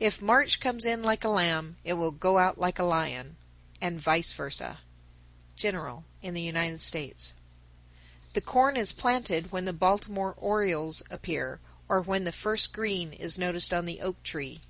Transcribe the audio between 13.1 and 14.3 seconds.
is noticed on the oak